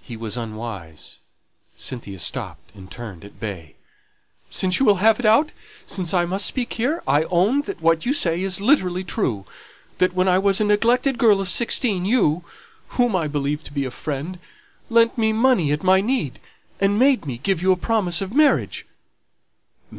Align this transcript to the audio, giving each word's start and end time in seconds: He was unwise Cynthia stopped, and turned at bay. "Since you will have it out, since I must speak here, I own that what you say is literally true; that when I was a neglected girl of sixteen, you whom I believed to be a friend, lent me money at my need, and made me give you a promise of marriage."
He 0.00 0.16
was 0.16 0.38
unwise 0.38 1.18
Cynthia 1.76 2.20
stopped, 2.20 2.74
and 2.74 2.90
turned 2.90 3.22
at 3.22 3.38
bay. 3.38 3.74
"Since 4.50 4.78
you 4.80 4.86
will 4.86 4.94
have 5.04 5.20
it 5.20 5.26
out, 5.26 5.52
since 5.84 6.14
I 6.14 6.24
must 6.24 6.46
speak 6.46 6.72
here, 6.72 7.02
I 7.06 7.24
own 7.24 7.60
that 7.68 7.82
what 7.82 8.06
you 8.06 8.14
say 8.14 8.40
is 8.40 8.62
literally 8.62 9.04
true; 9.04 9.44
that 9.98 10.14
when 10.14 10.26
I 10.26 10.38
was 10.38 10.58
a 10.58 10.64
neglected 10.64 11.18
girl 11.18 11.38
of 11.38 11.50
sixteen, 11.50 12.06
you 12.06 12.44
whom 12.96 13.14
I 13.14 13.28
believed 13.28 13.66
to 13.66 13.74
be 13.74 13.84
a 13.84 13.90
friend, 13.90 14.38
lent 14.88 15.18
me 15.18 15.34
money 15.34 15.70
at 15.70 15.82
my 15.82 16.00
need, 16.00 16.40
and 16.80 16.98
made 16.98 17.26
me 17.26 17.36
give 17.36 17.60
you 17.60 17.70
a 17.70 17.76
promise 17.76 18.22
of 18.22 18.32
marriage." 18.32 18.86